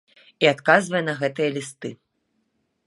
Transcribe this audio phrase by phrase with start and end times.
[0.45, 1.89] І адказвае на гэтыя лісты.